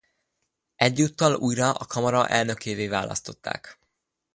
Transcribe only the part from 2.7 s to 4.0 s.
választották.